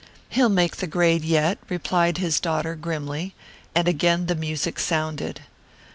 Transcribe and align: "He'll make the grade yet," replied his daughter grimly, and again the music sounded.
"He'll 0.29 0.49
make 0.49 0.77
the 0.77 0.87
grade 0.87 1.23
yet," 1.23 1.59
replied 1.69 2.17
his 2.17 2.39
daughter 2.39 2.73
grimly, 2.73 3.35
and 3.75 3.87
again 3.87 4.25
the 4.25 4.33
music 4.33 4.79
sounded. 4.79 5.41